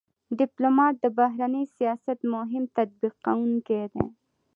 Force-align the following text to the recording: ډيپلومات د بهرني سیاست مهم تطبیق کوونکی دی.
ډيپلومات 0.39 0.95
د 0.99 1.05
بهرني 1.17 1.63
سیاست 1.75 2.19
مهم 2.33 2.63
تطبیق 2.75 3.13
کوونکی 3.25 3.81
دی. 3.93 4.05